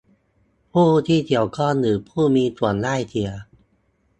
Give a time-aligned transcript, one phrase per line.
[0.71, 3.31] ผู้ที่เกี่ยวข้อง หรือผู้มีส่วนได้เสีย